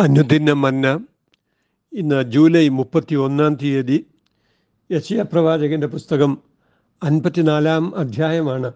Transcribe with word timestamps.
അനുദിന 0.00 0.52
മന്ന 0.52 1.00
ഇന്ന് 1.92 2.22
ജൂലൈ 2.22 2.68
മുപ്പത്തി 2.68 3.14
ഒന്നാം 3.14 3.54
തീയതി 3.54 4.06
യശയ 4.92 5.22
പ്രവാചകന്റെ 5.22 5.86
പുസ്തകം 5.86 6.38
അൻപത്തിനാലാം 7.02 7.96
അധ്യായമാണ്. 7.96 8.72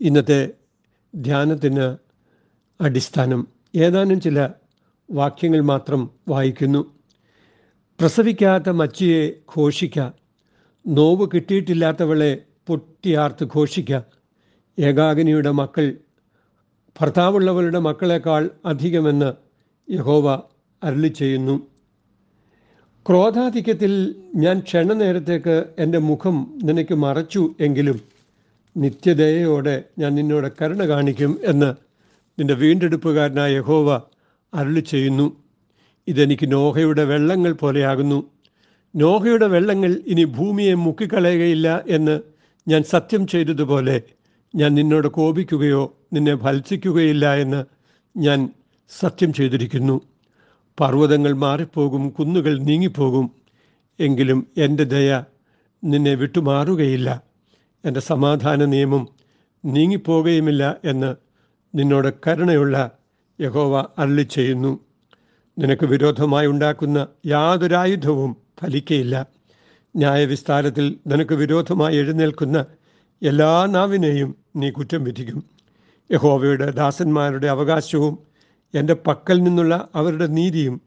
ഇന്നത്തെ 0.00 0.50
ധ്യാനത്തിന് 1.14 1.96
അടിസ്ഥാനം 2.80 3.48
ഏതാനും 3.74 4.20
ചില 4.20 4.50
വാക്യങ്ങൾ 5.10 5.60
മാത്രം 5.60 6.10
വായിക്കുന്നു. 6.28 6.94
പ്രസവിക്കാത്ത 8.00 8.68
മച്ചിയെ 8.68 9.32
ഘോഷിക്ക 9.56 10.10
നോവ് 10.86 11.28
കിട്ടിയിട്ടില്ലാത്തവളെ 11.34 12.42
പൊട്ടിയാർത്ത് 12.66 13.44
ഘോഷിക്ക. 13.44 14.00
ഏകാഗിനിയുടെ 14.78 15.50
മക്കൾ 15.50 15.98
ഭർത്താവുള്ളവരുടെ 17.00 17.78
മക്കളെക്കാൾ 17.78 18.50
അധികമെന്ന് 18.66 19.32
യഹോവ 19.92 20.49
അരുളി 20.82 21.08
ചെയ്യുന്നു. 21.08 21.66
ക്രോധാധിക്യത്തിൽ 23.06 24.14
ഞാൻ 24.34 24.60
ക്ഷണനേരത്തേക്ക് 24.60 25.64
എന്റെ 25.78 25.98
മുഖം 25.98 26.58
നിനക്ക് 26.64 26.94
മറച്ചു 26.94 27.54
എങ്കിലും 27.60 28.00
നിത്യദയോടെ 28.76 29.84
ഞാൻ 29.98 30.14
നിന്നോട് 30.14 30.52
കരുണ 30.62 30.86
കാണിക്കും 30.88 31.40
എന്ന് 31.44 31.74
നിന്റെ 32.38 32.54
വീണ്ടെടുപ്പുകാരനായ 32.54 33.54
യഹോവ 33.54 34.00
അരുളി 34.54 34.80
ചെയ്യുന്നു. 34.80 35.36
ഇതെനിക്ക് 36.08 36.52
നോഹയുടെ 36.52 37.04
വെള്ളങ്ങൾ 37.04 37.52
പോലെയാകുന്നു. 37.52 38.30
നോഹയുടെ 38.96 39.46
വെള്ളങ്ങൾ 39.46 40.00
ഇനി 40.06 40.24
ഭൂമിയെ 40.24 40.74
മുക്കിക്കളയുകയില്ല 40.74 41.84
എന്ന് 41.88 42.20
ഞാൻ 42.68 42.82
സത്യം 42.82 43.26
ചെയ്തതുപോലെ 43.26 44.02
ഞാൻ 44.54 44.74
നിന്നോട് 44.74 45.08
കോപിക്കുകയോ 45.08 45.96
നിന്നെ 46.12 46.34
ഭത്സിക്കുകയില്ല 46.34 47.34
എന്ന് 47.34 47.64
ഞാൻ 48.16 48.48
സത്യം 48.90 49.32
ചെയ്തിരിക്കുന്നു. 49.32 50.00
പർവതങ്ങൾ 50.80 51.32
മാറിപ്പോകും 51.32 52.10
കുന്നുകൾ 52.10 52.58
നീങ്ങിപ്പോകും. 52.58 53.30
എങ്കിലും 54.00 54.46
എന്റെ 54.56 54.84
ദയ 54.84 55.22
നിന്നെ 55.84 56.14
വിട്ടുമാറുകയില്ല. 56.14 57.22
എന്റെ 57.84 58.00
സമാധാന 58.00 58.64
നിയമം 58.64 59.08
നീങ്ങിപ്പോകുകയുമില്ല 59.64 60.76
എന്ന് 60.84 61.14
നിന്നോട് 61.74 62.14
കരുണയുള്ള 62.26 62.90
യഹോവ 63.40 63.86
അള്ളി 63.98 64.22
ചെയ്യുന്നു 64.22 64.80
നിനക്ക് 65.58 65.86
വിരോധമായി 65.86 66.46
ഉണ്ടാക്കുന്ന 66.46 67.06
യാതൊരായുധവും 67.26 68.36
ഫലിക്കയില്ല. 68.60 69.26
ന്യായവിസ്താരത്തിൽ 69.96 70.96
നിനക്ക് 71.06 71.34
വിരോധമായി 71.34 71.96
എഴുന്നേൽക്കുന്ന 71.96 72.66
എല്ലാ 73.22 73.66
നാവിനെയും 73.66 74.34
നീ 74.56 74.70
കുറ്റം 74.70 75.04
വിധിക്കും. 75.04 75.44
യഹോവയുടെ 76.12 76.70
ദാസന്മാരുടെ 76.70 77.46
അവകാശവും 77.46 78.18
എന്റെ 78.74 78.94
പക്കൽ 78.94 79.42
നിന്നുള്ള 79.42 79.88
അവരുടെ 79.94 80.26
നീതിയും 80.26 80.80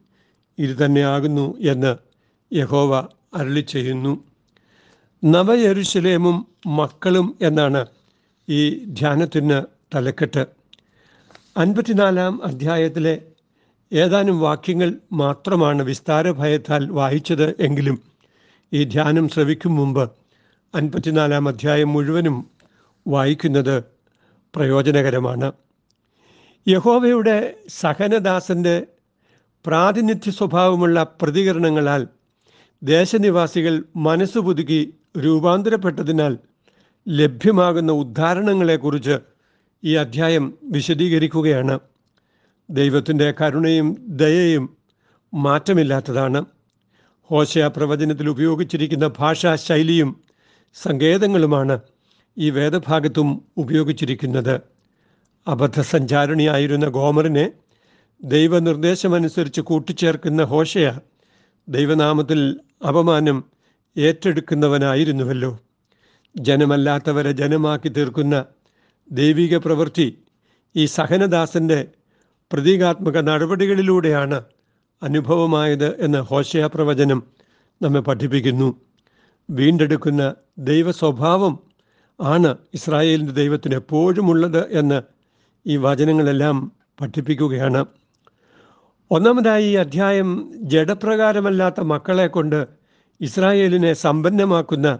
ഇത് 0.57 0.85
തന്നെയാകുന്നു 0.85 1.57
എന്ന് 1.59 1.95
യഹോവ 2.53 3.07
അരളി 3.33 3.59
ചെയ്യുന്നു 3.59 4.23
നവയരുശലേമും 5.23 6.45
മക്കളും 6.67 7.37
എന്നാണ് 7.41 7.85
ഈ 8.49 8.85
ധ്യാനത്തിന് 8.85 9.63
തലക്കെട്ട്. 9.95 10.47
അൻപത്തിനാലാം 11.57 12.43
അധ്യായത്തിലെ 12.43 13.21
ഏതാനും 13.93 14.39
വാക്യങ്ങൾ 14.39 14.93
മാത്രമാണ് 15.11 15.81
വിസ്താര 15.83 16.31
ഭയത്താൽ 16.31 16.89
വായിച്ചത് 16.89 17.55
എങ്കിലും 17.59 18.01
ഈ 18.73 18.83
ധ്യാനം 18.83 19.29
ശ്രവിക്കും 19.29 19.75
മുമ്പ് 19.75 20.11
അൻപത്തിനാലാം 20.75 21.47
അധ്യായം 21.47 21.93
മുഴുവനും 21.93 22.49
വായിക്കുന്നത് 23.07 23.83
പ്രയോജനകരമാണ്. 24.55 25.51
യഹോവയുടെ 26.67 27.53
സഹനദാസന്റെ 27.67 28.87
പ്രാതിനിധ്യ 29.65 30.31
സ്വഭാവമുള്ള 30.31 31.15
പ്രതികരണങ്ങളാൽ 31.21 32.07
ദേശനിവാസികൾ 32.83 33.83
മനസ്സു 33.95 34.39
പുതുക്കി 34.39 34.93
രൂപാന്തരപ്പെട്ടതിനാൽ 35.17 36.37
ലഭ്യമാകുന്ന 37.07 37.91
ഉദ്ധാരണങ്ങളെക്കുറിച്ച് 37.91 39.17
ഈ 39.83 39.95
അധ്യായം 39.95 40.57
വിശദീകരിക്കുകയാണ്. 40.63 41.79
ദൈവത്തിന്റെ 42.69 43.33
കരുണയും 43.41 44.05
ദയയും 44.07 44.77
മാറ്റമില്ലാത്തതാണ്. 45.33 46.45
ഹോശയ 47.23 47.67
പ്രവചനത്തിൽ 47.67 48.29
ഉപയോഗിച്ചിരിക്കുന്ന 48.29 49.11
ഭാഷാ 49.19 49.55
ശൈലിയും 49.55 50.23
സങ്കേതങ്ങളുമാണ് 50.73 51.79
ഈ 52.37 52.49
വേദഭാഗത്തും 52.49 53.41
ഉപയോഗിച്ചിരിക്കുന്നത്. 53.57 54.72
അബദ്ധസഞ്ചാരിണിയായിരുന്ന 55.47 56.87
ഗോമറിനെ 56.87 57.51
ദൈവനിർദ്ദേശമനുസരിച്ച് 58.23 59.61
കൂട്ടിച്ചേർക്കുന്ന 59.61 60.43
ഹോഷയ 60.43 60.91
ദൈവനാമത്തിൽ 61.69 62.59
അപമാനം 62.87 63.43
ഏറ്റെടുക്കുന്നവനായിരുന്നുവല്ലോ. 63.97 65.59
ജനമല്ലാത്തവരെ 66.37 67.31
ജനമാക്കി 67.31 67.89
തീർക്കുന്ന 67.89 68.45
ദൈവിക 69.11 69.57
പ്രവൃത്തി 69.57 70.23
ഈ 70.75 70.85
സഹനദാസന്റെ 70.85 71.87
പ്രതീകാത്മക 72.53 73.17
നടപടികളിലൂടെയാണ് 73.19 74.43
അനുഭവമായത് 75.03 75.99
എന്ന് 75.99 76.17
ഹോഷയ 76.17 76.67
പ്രവചനം 76.67 77.23
നമ്മെ 77.81 77.99
പഠിപ്പിക്കുന്നു. 77.99 78.75
വീണ്ടെടുക്കുന്ന 79.49 80.35
ദൈവ 80.59 80.91
സ്വഭാവം 80.91 81.59
ആണ് 82.21 82.57
ഇസ്രായേലിന്റെ 82.73 83.33
ദൈവത്തിന് 83.33 83.75
എപ്പോഴുമുള്ളത് 83.75 84.71
എന്ന് 84.71 85.12
ഈ 85.67 85.77
വചനങ്ങളെല്ലാം 85.77 86.71
പഠിപ്പിക്കുകയാണ്. 87.01 87.85
ഒന്നാമതായി 89.11 89.65
ഈ 89.65 89.75
അധ്യായം 89.75 90.51
ജഡപ്രകാരമല്ലാത്ത 90.55 91.81
മക്കളെ 91.81 92.27
കൊണ്ട് 92.27 92.67
ഇസ്രായേലിനെ 93.21 93.93
സമ്പന്നമാക്കുന്ന 93.93 94.99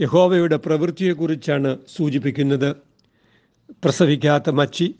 യഹോവയുടെ 0.00 0.56
പ്രവൃത്തിയെക്കുറിച്ചാണ് 0.56 1.78
സൂചിപ്പിക്കുന്നത്. 1.96 2.76
പ്രസവിക്കാത്ത 3.84 4.50
മച്ചി 4.50 4.94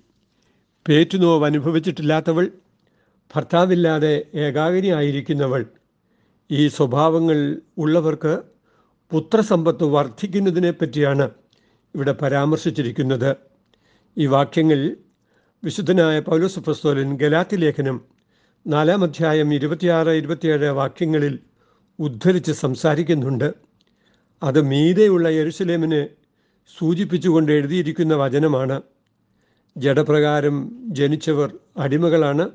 പേറ്റുനോവ് 0.88 1.46
അനുഭവിച്ചിട്ടില്ലാത്തവൾ 1.46 2.48
ഭർത്താവില്ലാതെ 3.34 4.26
ഏകാഗിനിയായിരിക്കുന്നവൾ 4.34 5.66
ഈ 6.50 6.68
സ്വഭാവങ്ങൾ 6.68 7.56
ഉള്ളവർക്ക് 7.78 8.38
പുത്രസമ്പത്ത് 9.10 9.84
വർദ്ധിക്കുന്നതിനെ 9.84 10.70
പറ്റിയാണ് 10.70 11.30
ഇവിടെ 11.94 12.12
പരാമർശിച്ചിരിക്കുന്നത്. 12.12 13.36
ഈ 14.18 14.26
വാക്യങ്ങൾ 14.26 14.96
വിശുദ്ധനായ 15.64 16.20
പൗലോസ് 16.20 16.58
പ്രസ്തോലൻ 16.58 17.16
ഗലാത്തി 17.16 17.56
ലേഖനം 17.56 18.04
നാലാം 18.66 19.04
അധ്യായം 19.04 19.54
ഇരുപത്തിയാറ് 19.54 20.08
ഇരുപത്തിയേഴ് 20.08 20.64
വാക്യങ്ങളിൽ 20.64 21.38
ഉദ്ധരിച്ച് 21.98 22.52
സംസാരിക്കുന്നുണ്ട്. 22.52 23.54
അത് 24.42 24.60
മീതെയുള്ള 24.60 25.28
യെരുസലേമിനെ 25.28 26.08
സൂചിപ്പിച്ചുകൊണ്ട് 26.78 27.52
എഴുതിയിരിക്കുന്ന 27.52 28.14
വചനമാണ്. 28.14 28.82
ജഡപ്രകാരം 29.76 30.72
ജനിച്ചവർ 30.84 31.58
അടിമകളാണ്. 31.76 32.50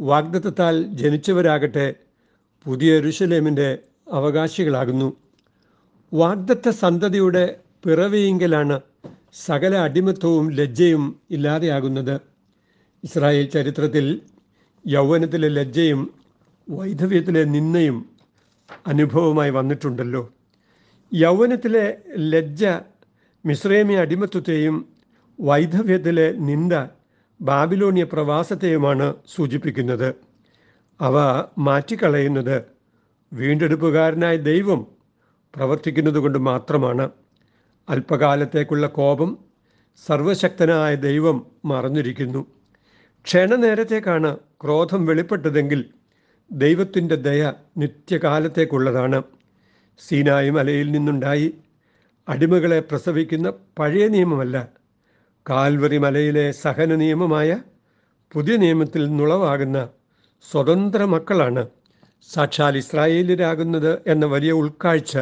വാഗ്ദത്തത്താൽ 0.00 0.82
ജനിച്ചവരാകട്ടെ 0.82 1.94
പുതിയ 2.64 2.94
യെരുസലേമിന്റെ 2.94 3.78
അവകാശികളാകുന്നു. 4.12 5.16
വാഗ്ദത്ത 6.12 6.68
സന്തതിയുടെ 6.68 7.56
പിറവിയെങ്കിലാണ് 7.84 8.80
സകല 9.34 9.76
അടിമത്വവും 9.76 10.50
ലജ്ജയും 10.50 11.20
ഇല്ലാതെയാകുന്നത്. 11.30 12.20
ഇസ്രായേൽ 13.04 13.48
ചരിത്രത്തിൽ 13.48 14.20
യൗവനത്തിലെ 14.86 15.48
ലജ്ജയും 15.48 16.14
വൈധവ്യത്തിലെ 16.70 17.44
നിന്നയും 17.44 18.10
അനുഭവമായി 18.86 19.50
വന്നിട്ടുണ്ടല്ലോ. 19.50 20.32
യൗവനത്തിലെ 21.14 21.96
ലജ്ജ 22.16 22.64
മിശ്രേമി 23.46 23.94
അടിമത്വത്തെയും 23.94 24.88
വൈധവ്യത്തിലെ 25.40 26.32
നിന്ദ 26.32 26.74
ബാബിലോണിയ 27.40 28.04
പ്രവാസത്തെയുമാണ് 28.04 29.14
സൂചിപ്പിക്കുന്നത്. 29.36 30.14
അവ 31.00 31.44
മാറ്റിക്കളയുന്നത് 31.58 32.62
വീണ്ടെടുപ്പുകാരനായ 33.32 34.36
ദൈവം 34.36 34.86
പ്രവർത്തിക്കുന്നത് 35.54 36.18
കൊണ്ട് 36.18 36.38
മാത്രമാണ്. 36.38 37.10
അല്പകാലത്തേക്കുള്ള 37.88 38.86
കോപം 38.86 39.38
സർവശക്തനായ 40.06 40.94
ദൈവം 40.94 41.46
മറഞ്ഞിരിക്കുന്നു. 41.64 42.46
ക്ഷണനേരത്തേക്കാണ് 43.24 44.36
ക്രോധം 44.62 45.06
വെളിപ്പെട്ടതെങ്കിൽ 45.06 45.84
ദൈവത്തിന്റെ 46.52 47.14
ദയ 47.14 47.52
നിത്യകാലത്തേക്കുള്ളതാണ്. 47.78 49.22
സീനായി 49.98 50.50
മലയിൽ 50.50 50.92
നിന്നുണ്ടായി 50.92 51.54
അടിമകളെ 52.28 52.80
പ്രസവിക്കുന്ന 52.80 53.52
പഴയ 53.78 54.08
നിയമമല്ല. 54.08 54.68
കാൽവറി 55.50 55.98
മലയിലെ 55.98 56.50
സഹന 56.52 56.94
നിയമമായ 56.94 57.58
പുതിയ 58.32 58.56
നിയമത്തിൽ 58.56 59.16
നുളവാകുന്ന 59.16 59.88
സ്വതന്ത്ര 60.50 61.04
മക്കളാണ് 61.04 61.68
സാക്ഷാൽ 62.32 62.76
ഇസ്രായേലിലാകുന്നത് 62.76 64.02
എന്ന 64.06 64.26
വലിയ 64.26 64.52
ഉൾക്കാഴ്ച 64.52 65.18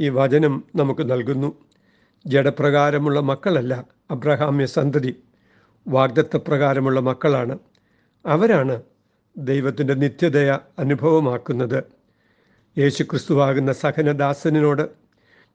ഈ 0.00 0.08
വചനം 0.08 0.64
നമുക്ക് 0.76 1.10
നൽകുന്നു. 1.10 1.69
ജഡപ്രകാരമുള്ള 2.26 3.20
മക്കളല്ല 3.20 3.84
അബ്രഹാമ്യ 4.10 4.66
സന്തതി. 4.66 5.16
വാഗ്ദത്തപ്രകാരമുള്ള 5.88 7.00
മക്കളാണ്. 7.00 7.58
അവരാണ് 8.26 8.82
ദൈവത്തിന്റെ 9.36 9.94
നിത്യതയ 9.94 10.58
അനുഭവമാക്കുന്നത്. 10.78 11.84
യേശുക്രിസ്തുവാകുന്ന 12.78 13.72
സഹനദാസനോട് 13.72 14.88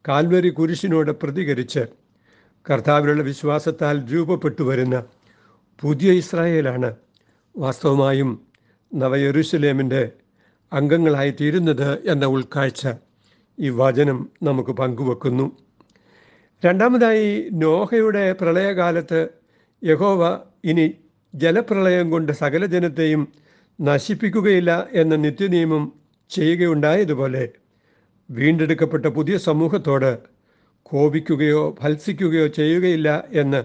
കാൽവരി 0.07 0.49
കുരിശിനോട് 0.49 1.11
പ്രതികരിച്ച് 1.11 1.85
കർത്താവിലുള്ള 2.71 3.23
വിശ്വാസത്താൽ 3.23 4.13
രൂപപ്പെട്ടു 4.13 4.63
വരുന്ന 4.63 5.03
പുതിയ 5.81 6.11
ഇസ്രായേലാണ് 6.11 6.95
വാസ്തവമായും 7.57 8.41
നവയെരുസലേമിന്റെ 8.95 10.11
അംഗങ്ങളായിത്തീരുന്നത് 10.73 12.07
എന്ന 12.07 12.25
ഉൾക്കാഴ്ച 12.25 12.87
ഈ 13.59 13.69
വചനം 13.69 14.29
നമുക്ക് 14.43 14.69
പങ്കുവെക്കുന്നു. 14.69 15.64
രണ്ടാമതായി 16.65 17.49
നോഹയുടെ 17.53 18.33
പ്രളയകാലത്ത് 18.33 19.27
യഹോവ 19.83 20.39
ഇനി 20.65 20.93
ജലപ്രളയം 21.35 22.11
കൊണ്ട് 22.11 22.31
സകല 22.31 22.65
ജനത്തെയും 22.65 23.33
നശിപ്പിക്കുകയില്ല 23.81 24.87
എന്ന 24.93 25.15
നിത്യനിയമം 25.15 25.93
ചെയ്യുകയുണ്ടായതുപോലെ 26.29 27.49
വീണ്ടെടുക്കപ്പെട്ട 28.29 29.05
പുതിയ 29.05 29.37
സമൂഹത്തോട് 29.37 30.19
കോപിക്കുകയോ 30.83 31.75
ഭത്സിക്കുകയോ 31.81 32.47
ചെയ്യുകയില്ല 32.47 33.23
എന്ന് 33.31 33.63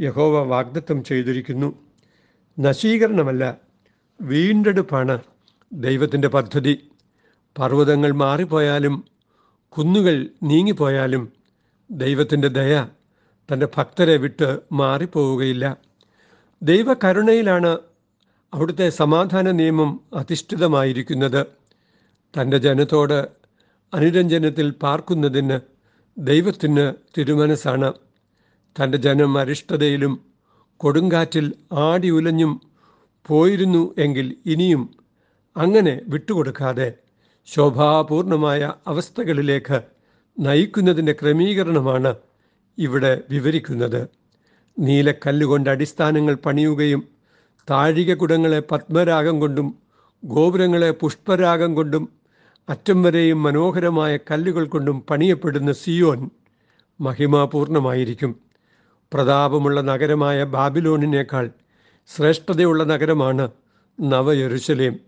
യഹോവ 0.00 0.42
വാഗ്ദത്തം 0.42 1.04
ചെയ്തിരിക്കുന്നു. 1.04 1.68
നശീകരണമല്ല 2.58 3.58
വീണ്ടെടുപ്പാണ് 4.20 5.18
ദൈവത്തിന്റെ 5.72 6.28
പദ്ധതി. 6.28 6.74
പർവതങ്ങൾ 7.58 8.12
മാറിപ്പോയാലും 8.12 9.04
കുന്നുകൾ 9.68 10.16
നീങ്ങിപ്പോയാലും 10.42 11.35
ദൈവത്തിന്റെ 11.90 12.48
ദയ 12.48 12.86
തന്റെ 13.52 13.68
ഭക്തരെ 13.76 14.16
വിട്ട് 14.16 14.60
മാറിപ്പോവുകയില്ല. 14.72 15.76
ദൈവകരുണയിലാണ് 16.62 17.78
അവിടുത്തെ 18.54 18.90
സമാധാന 18.90 19.50
നിയമം 19.50 20.00
അധിഷ്ഠിതമായിരിക്കുന്നത്. 20.14 21.46
തന്റെ 22.34 22.58
ജനത്തോട് 22.58 23.28
അനുരഞ്ജനത്തിൽ 23.94 24.70
പാർക്കുന്നതിന് 24.70 25.60
ദൈവത്തിന് 26.18 26.92
തിരുമനസ്സാണ്. 27.16 27.92
തന്റെ 28.76 28.98
ജനം 28.98 29.38
അരിഷ്ടതയിലും 29.38 30.26
കൊടുങ്കാറ്റിൽ 30.76 31.52
ആടി 31.72 32.10
ഉലഞ്ഞും 32.10 32.60
പോയിരുന്നു 33.26 33.94
എങ്കിൽ 33.98 34.36
ഇനിയും 34.46 34.94
അങ്ങനെ 35.56 36.00
വിട്ടുകൊടുക്കാതെ 36.08 36.92
ശോഭാപൂർണമായ 37.46 38.72
അവസ്ഥകളിലേക്ക് 38.86 39.95
നയിക്കുന്നതിന്റെ 40.38 41.12
ക്രമീകരണമാണ് 41.12 42.14
ഇവിടെ 42.78 43.20
വിവരിക്കുന്നത്. 43.30 44.08
നീലക്കല്ലുകൊണ്ട് 44.78 45.70
അടിസ്ഥാനങ്ങൾ 45.70 46.34
പണിയുകയും 46.34 47.08
താഴികകുടങ്ങളെ 47.70 48.62
പത്മരാഗം 48.70 49.40
കൊണ്ടും 49.40 49.78
ഗോപുരങ്ങളെ 50.24 50.90
പുഷ്പരാഗം 50.90 51.74
കൊണ്ടും 51.74 52.08
അറ്റം 52.68 53.02
വരെയും 53.02 53.42
മനോഹരമായ 53.42 54.16
കല്ലുകൾ 54.16 54.66
കൊണ്ടും 54.66 55.02
പണിയപ്പെടുന്ന 55.10 55.72
സിയോൻ 55.72 56.30
മഹിമാപൂർണമായിരിക്കും. 57.00 58.36
പ്രതാപമുള്ള 59.12 59.80
നഗരമായ 59.80 60.44
ബാബിലോണിനേക്കാൾ 60.44 61.50
ശ്രേഷ്ഠതയുള്ള 62.16 62.84
നഗരമാണ് 62.84 63.50
നവയെരുശലേം. 64.00 65.00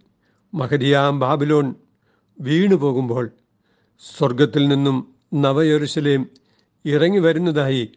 മഹരിയാം 0.54 1.20
ബാബിലോൺ 1.20 1.74
വീണു 2.40 2.74
പോകുമ്പോൾ 2.74 3.30
സ്വർഗത്തിൽ 4.18 4.68
നിന്നും 4.68 5.17
നവയെരുശലേം 5.32 6.30
ഇറങ്ങി 6.84 7.18
വരുന്നതായി 7.18 7.92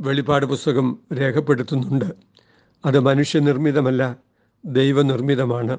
വെളിപാട് 0.00 0.46
പുസ്തകം 0.46 0.98
രേഖപ്പെടുത്തുന്നുണ്ട്. 1.12 2.04
അത് 2.86 3.00
മനുഷ്യനിർമ്മിതമല്ല 3.00 4.16
ദൈവനിർമ്മിതമാണ്. 4.64 5.78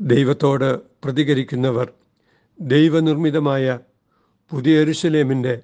ദൈവത്തോട് 0.00 0.80
പ്രതികരിക്കുന്നവർ 1.04 1.92
ദൈവനിർമ്മിതമായ 2.60 3.78
പുതിയ 4.50 4.80
എരുശലേമിന്റെ 4.80 5.62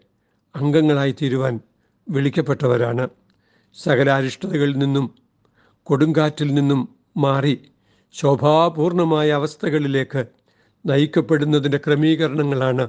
അംഗങ്ങളായി 0.56 1.14
തീരുവാൻ 1.22 1.60
വിളിക്കപ്പെട്ടവരാണ്. 2.08 3.08
സകലാരിഷ്ടതകളിൽ 3.74 4.78
നിന്നും 4.78 5.14
കൊടുങ്കാറ്റിൽ 5.82 6.54
നിന്നും 6.54 6.88
മാറി 7.16 7.68
ശോഭാപൂർണമായ 8.12 9.30
അവസ്ഥകളിലേക്ക് 9.30 10.26
നയിക്കപ്പെടുന്നതിന്റെ 10.86 11.78
ക്രമീകരണങ്ങളാണ് 11.78 12.88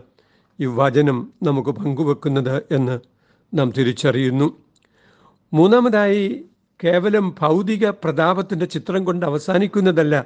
ഈ 0.60 0.66
വചനം 0.66 1.34
നമുക്ക് 1.44 1.70
പങ്കുവെക്കുന്നത് 1.70 2.64
എന്ന് 2.72 3.00
നാം 3.54 3.72
തിരിച്ചറിയുന്നു. 3.72 4.58
മൂന്നാമതായി 5.54 6.46
കേവലം 6.84 7.36
ഭൗതിക 7.40 7.90
പ്രതാപത്തിന്റെ 7.90 8.66
ചിത്രം 8.66 9.06
കൊണ്ട് 9.06 9.26
അവസാനിക്കുന്നതല്ല 9.26 10.26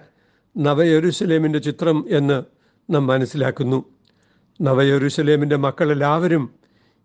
നവയൊരുസലേമിന്റെ 0.58 1.60
ചിത്രം 1.60 2.06
എന്ന് 2.10 2.44
നാം 2.90 3.08
മനസ്സിലാക്കുന്നു. 3.08 3.86
നവയൊരുസലേമിന്റെ 4.62 5.56
മക്കളെല്ലാവരും 5.56 6.50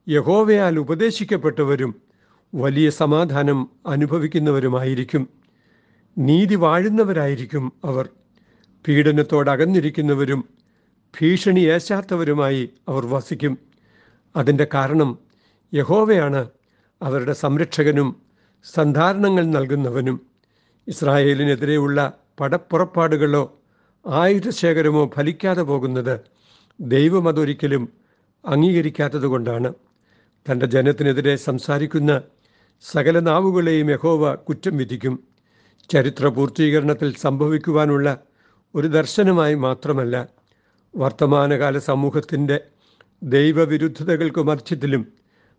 യഹോവയാൽ 0.08 0.78
ഉപദേശിക്കപ്പെട്ടവരും 0.78 1.94
വലിയ 2.54 2.90
സമാധാനം 2.90 3.70
അനുഭവിക്കുന്നവരുമായിരിക്കും. 3.86 5.28
നീതി 6.18 6.54
വാഴുന്നവരായിരിക്കും 6.54 7.72
അവർ. 7.84 8.08
പീഡനത്തോട് 8.88 9.50
അകന്നിരിക്കുന്നവരും 11.06 11.14
ഭീഷണി 11.14 11.60
ഏശാത്തവരുമായി 11.60 12.70
അവർ 12.88 13.06
വസിക്കും. 13.06 13.58
അതിന്റെ 14.36 14.66
കാരണം 14.74 15.18
യഹോവയാണ് 15.74 16.50
അവരുടെ 17.02 17.32
സംരക്ഷകനും 17.32 18.16
സന്ധാരണങ്ങൾ 18.64 19.44
നൽകുന്നവനും. 19.46 20.20
ഇസ്രായേലിനെതിരെയുള്ള 20.88 22.12
പടപ്പുറപ്പാടുകളോ 22.40 23.60
ആയുധശേഖരമോ 24.06 25.10
ഫലിക്കാതെ 25.16 25.62
പോകുന്നത് 25.62 26.20
ദൈവം 26.80 27.28
അതൊരിക്കലും 27.28 27.88
അംഗീകരിക്കാത്തത് 28.44 29.26
കൊണ്ടാണ് 29.26 29.74
തന്റെ 30.46 30.66
ജനത്തിനെതിരെ 30.66 31.36
സംസാരിക്കുന്ന 31.36 32.22
സകല 32.82 33.18
നാവുകളെയും 33.18 33.90
യഹോവ 33.90 34.34
കുറ്റം 34.34 34.76
വിധിക്കും. 34.76 35.14
ചരിത്ര 35.90 36.26
പൂർത്തീകരണത്തിൽ 36.28 37.16
സംഭവിക്കുവാനുള്ള 37.16 38.18
ഒരു 38.74 38.88
ദർശനമായി 38.88 39.54
മാത്രമല്ല 39.54 40.35
വർത്തമാനകാല 40.96 41.78
സമൂഹത്തിന്റെ 41.78 42.56
ദൈവവിരുദ്ധതകൾക്ക് 43.22 44.42
മധ്യത്തിലും 44.42 45.02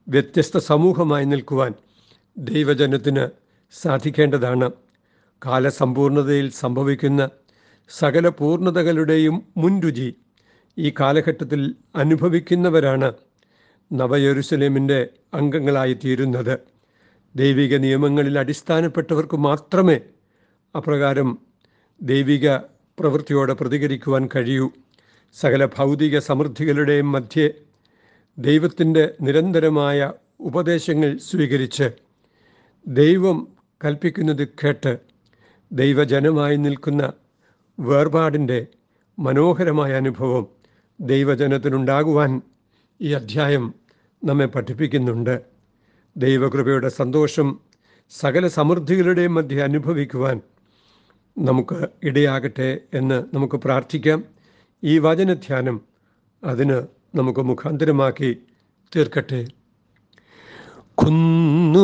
വ്യത്യസ്ത 0.08 0.58
സമൂഹമായി 0.58 1.26
നിൽക്കുവാൻ 1.26 1.74
ദൈവജനത്തിന് 2.38 3.26
സാധിക്കേണ്ടതാണ്. 3.72 4.68
കാലസമ്പൂർണതയിൽ 5.46 6.48
സംഭവിക്കുന്ന 6.52 7.30
സകല 7.90 8.28
പൂർണതകളുടെയും 8.30 9.36
മുൻരുചി 9.58 10.16
ഈ 10.78 10.94
കാലഘട്ടത്തിൽ 11.00 11.62
അനുഭവിക്കുന്നവരാണ് 11.96 13.10
നവയെരുസലേമിന്റെ 13.92 15.00
അംഗങ്ങളായി 15.34 15.94
തീരുന്നത് 15.94 16.56
ദൈവിക 17.36 17.76
നിയമങ്ങളിൽ 17.76 18.40
അടിസ്ഥാനപ്പെട്ടവർക്ക് 18.40 19.36
മാത്രമേ 19.36 19.98
അപ്രകാരം 20.76 21.30
ദൈവിക 22.02 22.48
പ്രവൃത്തിയോടെ 23.00 23.54
പ്രതികരിക്കുവാൻ 23.54 24.30
കഴിയൂ. 24.36 24.68
സകല 25.40 25.66
ഭൗതിക 25.66 26.20
സമൃദ്ധികളുടെയും 26.20 27.12
മധ്യേ 27.12 27.54
ദൈവത്തിന്റെ 28.38 29.14
നിരന്തരമായ 29.22 30.12
ഉപദേശങ്ങൾ 30.40 31.18
സ്വീകരിച്ച് 31.18 31.88
ദൈവം 32.88 33.48
കൽപ്പിക്കുന്നത് 33.86 34.48
കേട്ട് 34.48 34.98
ദൈവജനമായി 35.72 36.56
നിൽക്കുന്ന 36.56 37.14
വേർപാടിന്റെ 37.80 38.68
മനോഹരമായ 39.20 39.94
അനുഭവം 39.94 40.48
ദൈവജനത്തിനുണ്ടാകുവാൻ 41.02 42.42
ഈ 43.02 43.14
അധ്യായം 43.14 43.74
നമ്മെ 44.24 44.46
പഠിപ്പിക്കുന്നുണ്ട്. 44.46 45.42
ദൈവകൃപയുടെ 46.18 46.90
സന്തോഷം 46.90 47.60
സകല 48.10 48.48
സമൃദ്ധികളുടെയും 48.48 49.34
മധ്യ 49.36 49.62
അനുഭവിക്കുവാൻ 49.62 50.42
നമുക്ക് 51.38 51.88
ഇടയാകട്ടെ 52.04 52.78
എന്ന് 52.94 53.36
നമുക്ക് 53.36 53.56
പ്രാർത്ഥിക്കാം. 53.56 54.37
ഈ 54.84 55.00
വചനധ്യാനം 55.00 55.82
അതിന് 56.44 56.82
നമുക്ക് 57.16 57.40
മുഖാന്തരമാക്കി 57.40 58.38
തീർക്കട്ടെ. 58.96 59.48
കുന്നുകളകനിടിലും 60.96 61.84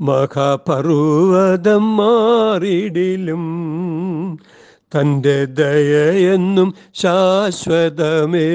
മഹാപർവതം 0.00 1.96
മാറിടിലും 1.96 3.44
തന്റെ 4.80 5.44
ദയയെന്നും 5.44 6.74
ശാശ്വതമേ. 6.94 8.48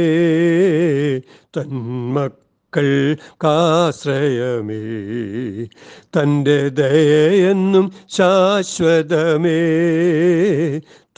തന്മക്കൾ 1.57 2.48
കാശ്രയമേ. 3.43 4.79
തന്റെ 6.03 6.69
ദയയെന്നും 6.69 7.93
ശാശ്വതമേ. 8.09 9.59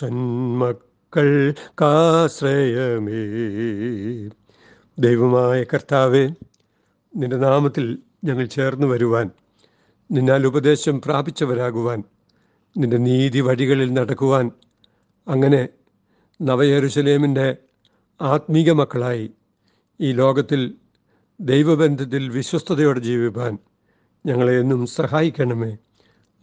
തന്മക്കൾ 0.03 1.53
കാശ്രയമേ. 1.81 3.22
ദൈവമായ 5.00 5.63
കർത്താവെ 5.63 6.29
നിന്റെ 7.17 7.36
നാമത്തിൽ 7.36 7.98
ഞങ്ങൾ 8.24 8.46
ചേർന്ന് 8.46 8.88
വരുവാൻ 8.88 9.29
നിന്നാൽ 10.12 10.48
ഉപദേശം 10.48 11.01
പ്രാപിച്ചവരാകുവാൻ 11.01 12.03
നിന്റെ 12.77 12.98
നീതി 12.98 13.41
വഴികളിൽ 13.41 13.93
നടക്കുവാൻ 13.93 14.51
അങ്ങനെ 15.27 15.70
നവയെരുസലേമിന്റെ 16.41 17.58
ആത്മീക 18.22 18.72
മക്കളായി 18.72 19.31
ഈ 20.00 20.12
ലോകത്തിൽ 20.12 20.75
ദൈവബന്ധത്തിൽ 21.41 22.29
വിശ്വസ്തയോടെ 22.29 23.00
ജീവിപ്പാൻ 23.00 23.57
ഞങ്ങളെ 24.25 24.60
എന്നും 24.60 24.88
സഹായിക്കണമേ. 24.88 25.77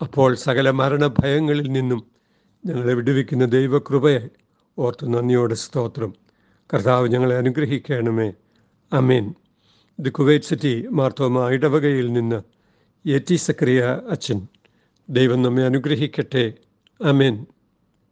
അപ്പോൾ 0.02 0.34
സകല 0.34 0.70
മരണഭയങ്ങളിൽ 0.70 1.72
നിന്നും 1.72 2.06
ഞങ്ങളെ 2.66 2.94
വിടുവിക്കുന്ന 2.94 3.44
ദൈവകൃപയെ 3.44 4.28
ഓർത്ത് 4.78 5.14
നന്ദിയോടെ 5.14 5.54
സ്തോത്രം. 5.54 6.14
കർത്താവ് 6.74 7.08
ഞങ്ങളെ 7.08 7.36
അനുഗ്രഹിക്കണമേ. 7.36 8.32
അമീൻ 8.92 9.34
ദി 10.00 10.10
കുവൈറ്റ് 10.10 10.44
സിറ്റി 10.44 10.86
മാർത്തോമ 10.90 11.48
ഇടവകയിൽ 11.48 12.12
നിന്ന് 12.12 12.42
എ 13.08 13.18
ടി 13.18 13.34
സക്രിയ 13.34 14.00
അച്ഛൻ. 14.10 14.46
ദൈവം 15.10 15.42
നമ്മെ 15.42 15.64
അനുഗ്രഹിക്കട്ടെ. 15.64 16.52
അമീൻ 17.04 17.46